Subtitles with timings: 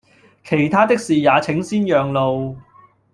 [0.43, 2.57] 其他的事也請先讓路